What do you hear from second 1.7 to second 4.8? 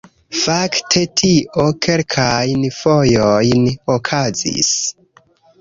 kelkajn fojojn okazis